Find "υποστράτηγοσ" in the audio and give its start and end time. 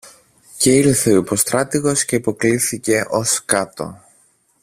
1.15-2.05